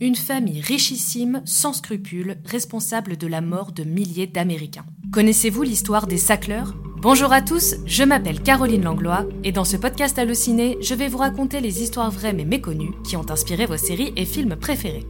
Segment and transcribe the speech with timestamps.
[0.00, 4.86] une famille richissime, sans scrupules, responsable de la mort de milliers d'Américains.
[5.12, 6.62] Connaissez-vous l'histoire des Sackler
[7.00, 11.18] Bonjour à tous, je m'appelle Caroline Langlois et dans ce podcast Allociné, je vais vous
[11.18, 15.06] raconter les histoires vraies mais méconnues qui ont inspiré vos séries et films préférés.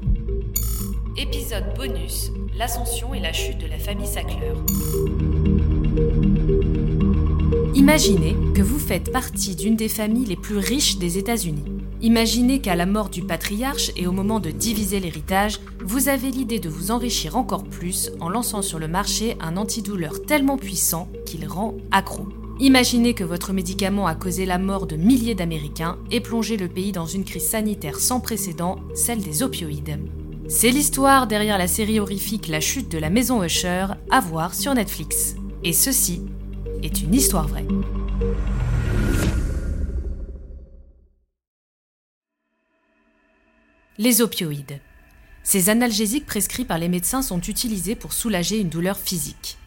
[1.17, 4.53] Épisode bonus L'ascension et la chute de la famille Sackler.
[7.79, 11.63] Imaginez que vous faites partie d'une des familles les plus riches des États-Unis.
[12.03, 16.59] Imaginez qu'à la mort du patriarche et au moment de diviser l'héritage, vous avez l'idée
[16.59, 21.47] de vous enrichir encore plus en lançant sur le marché un antidouleur tellement puissant qu'il
[21.47, 22.27] rend accro.
[22.59, 26.91] Imaginez que votre médicament a causé la mort de milliers d'Américains et plongé le pays
[26.91, 30.01] dans une crise sanitaire sans précédent, celle des opioïdes.
[30.49, 34.75] C'est l'histoire derrière la série horrifique La chute de la maison Usher, à voir sur
[34.75, 35.37] Netflix.
[35.63, 36.23] Et ceci
[36.83, 37.67] est une histoire vraie.
[43.99, 44.81] Les opioïdes.
[45.43, 49.59] Ces analgésiques prescrits par les médecins sont utilisés pour soulager une douleur physique.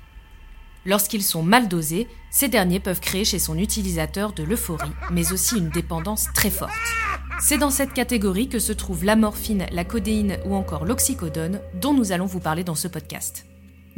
[0.85, 5.57] Lorsqu'ils sont mal dosés, ces derniers peuvent créer chez son utilisateur de l'euphorie, mais aussi
[5.57, 6.71] une dépendance très forte.
[7.39, 11.93] C'est dans cette catégorie que se trouvent la morphine, la codéine ou encore l'oxycodone, dont
[11.93, 13.45] nous allons vous parler dans ce podcast.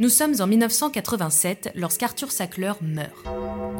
[0.00, 3.12] Nous sommes en 1987 lorsqu'Arthur Sackler meurt.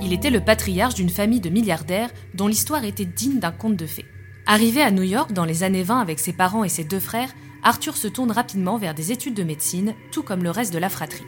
[0.00, 3.86] Il était le patriarche d'une famille de milliardaires dont l'histoire était digne d'un conte de
[3.86, 4.04] fées.
[4.46, 7.34] Arrivé à New York dans les années 20 avec ses parents et ses deux frères,
[7.64, 10.88] Arthur se tourne rapidement vers des études de médecine, tout comme le reste de la
[10.88, 11.26] fratrie.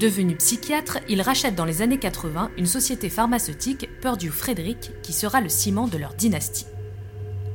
[0.00, 5.42] Devenu psychiatre, il rachète dans les années 80 une société pharmaceutique, Purdue Frederick, qui sera
[5.42, 6.66] le ciment de leur dynastie.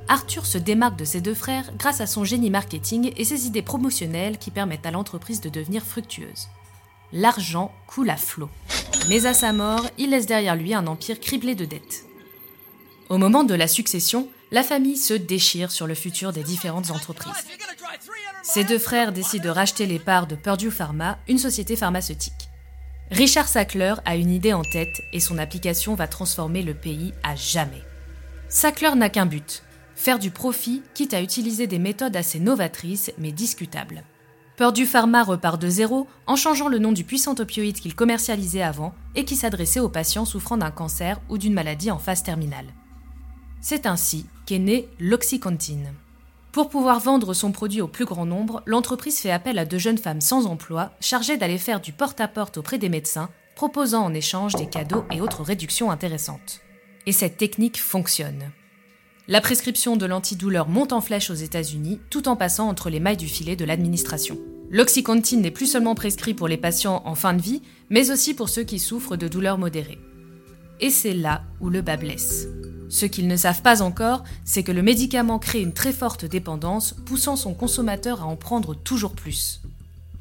[0.09, 3.63] Arthur se démarque de ses deux frères grâce à son génie marketing et ses idées
[3.63, 6.49] promotionnelles qui permettent à l'entreprise de devenir fructueuse.
[7.13, 8.49] L'argent coule à flot.
[9.07, 12.05] Mais à sa mort, il laisse derrière lui un empire criblé de dettes.
[13.09, 17.45] Au moment de la succession, la famille se déchire sur le futur des différentes entreprises.
[18.43, 22.49] Ses deux frères décident de racheter les parts de Purdue Pharma, une société pharmaceutique.
[23.11, 27.35] Richard Sackler a une idée en tête et son application va transformer le pays à
[27.35, 27.83] jamais.
[28.49, 29.63] Sackler n'a qu'un but,
[29.95, 34.03] faire du profit, quitte à utiliser des méthodes assez novatrices mais discutables.
[34.57, 38.95] Purdue Pharma repart de zéro en changeant le nom du puissant opioïde qu'il commercialisait avant
[39.13, 42.65] et qui s'adressait aux patients souffrant d'un cancer ou d'une maladie en phase terminale.
[43.61, 45.93] C'est ainsi qu'est né l'Oxycontin.
[46.51, 49.99] Pour pouvoir vendre son produit au plus grand nombre, l'entreprise fait appel à deux jeunes
[49.99, 54.67] femmes sans emploi chargées d'aller faire du porte-à-porte auprès des médecins, proposant en échange des
[54.67, 56.61] cadeaux et autres réductions intéressantes.
[57.05, 58.51] Et cette technique fonctionne.
[59.29, 63.17] La prescription de l'antidouleur monte en flèche aux États-Unis, tout en passant entre les mailles
[63.17, 64.37] du filet de l'administration.
[64.71, 68.47] L'Oxycontin n'est plus seulement prescrit pour les patients en fin de vie, mais aussi pour
[68.47, 69.99] ceux qui souffrent de douleurs modérées.
[70.79, 72.47] Et c'est là où le bas blesse.
[72.87, 76.95] Ce qu'ils ne savent pas encore, c'est que le médicament crée une très forte dépendance,
[77.05, 79.59] poussant son consommateur à en prendre toujours plus.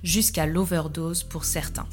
[0.02, 1.86] Jusqu'à l'overdose pour certains.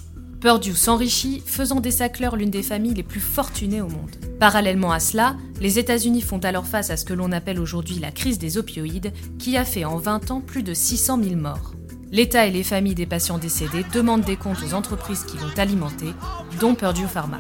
[0.43, 4.17] Purdue s'enrichit, faisant des Sackler l'une des familles les plus fortunées au monde.
[4.39, 8.11] Parallèlement à cela, les États-Unis font alors face à ce que l'on appelle aujourd'hui la
[8.11, 11.73] crise des opioïdes, qui a fait en 20 ans plus de 600 000 morts.
[12.11, 16.13] L'État et les familles des patients décédés demandent des comptes aux entreprises qui vont alimenter,
[16.59, 17.39] dont Purdue Pharma.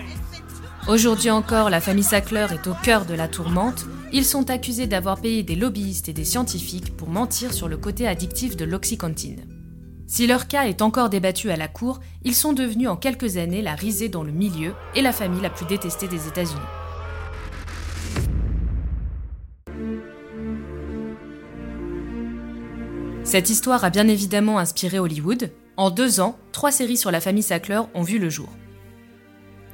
[0.87, 3.85] Aujourd'hui encore, la famille Sackler est au cœur de la tourmente.
[4.13, 8.07] Ils sont accusés d'avoir payé des lobbyistes et des scientifiques pour mentir sur le côté
[8.07, 9.35] addictif de l'oxycontin.
[10.07, 13.61] Si leur cas est encore débattu à la cour, ils sont devenus en quelques années
[13.61, 16.82] la risée dans le milieu et la famille la plus détestée des États-Unis.
[23.33, 25.51] Cette histoire a bien évidemment inspiré Hollywood.
[25.75, 28.47] En deux ans, trois séries sur la famille Sackler ont vu le jour.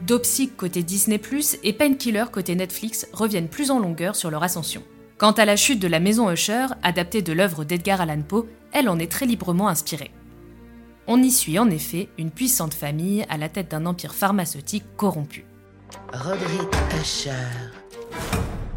[0.08, 1.18] Dopsic côté Disney⁇
[1.62, 4.82] et Painkiller côté Netflix reviennent plus en longueur sur leur ascension.
[5.18, 8.88] Quant à la chute de la maison Usher, adaptée de l'œuvre d'Edgar Allan Poe, elle
[8.88, 10.12] en est très librement inspirée.
[11.08, 15.44] On y suit en effet une puissante famille à la tête d'un empire pharmaceutique corrompu.
[16.14, 17.34] Roderick Usher,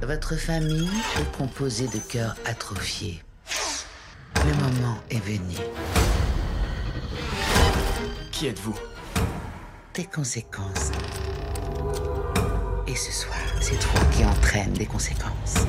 [0.03, 0.91] votre famille
[1.21, 3.23] est composée de cœurs atrophiés.
[5.11, 5.57] Est venu.
[8.31, 8.75] Qui êtes-vous?
[9.95, 10.91] Des conséquences.
[12.87, 15.67] Et ce soir, c'est toi qui entraîne des conséquences.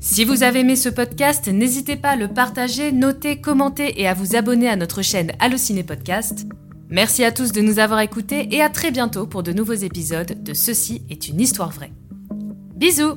[0.00, 4.14] Si vous avez aimé ce podcast, n'hésitez pas à le partager, noter, commenter et à
[4.14, 6.46] vous abonner à notre chaîne Allociné Podcast.
[6.88, 10.42] Merci à tous de nous avoir écoutés et à très bientôt pour de nouveaux épisodes
[10.42, 11.92] de Ceci est une histoire vraie.
[12.74, 13.16] Bisous